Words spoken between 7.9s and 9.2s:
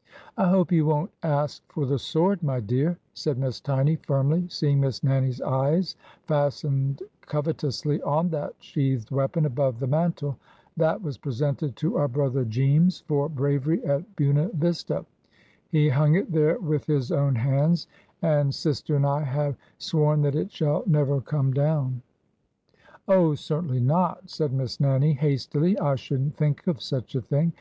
on that sheathed